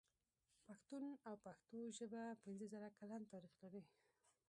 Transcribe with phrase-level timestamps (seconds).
[0.67, 3.83] پښتون او پښتو ژبه پنځه زره کلن تاريخ لري.